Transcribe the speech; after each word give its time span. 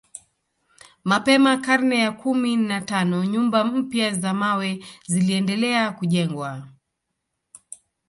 Mapema 1.03 1.57
karne 1.57 1.97
ya 1.99 2.11
kumi 2.11 2.57
na 2.57 2.77
tano 2.81 3.17
nyumba 3.25 3.63
mpya 3.63 4.13
za 4.13 4.33
mawe 4.33 4.85
ziliendelea 5.07 5.91
kujengwa 5.91 6.67